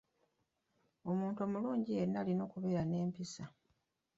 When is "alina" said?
2.19-2.41